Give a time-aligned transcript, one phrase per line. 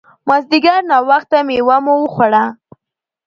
[0.27, 2.43] مازیګر ناوخته مېوه مو وخوړه.